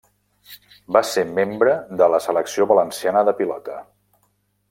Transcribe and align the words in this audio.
Va 0.95 1.01
ser 1.09 1.23
membre 1.39 1.75
de 2.01 2.09
la 2.15 2.21
Selecció 2.27 2.67
Valenciana 2.73 3.25
de 3.31 3.37
Pilota. 3.43 3.77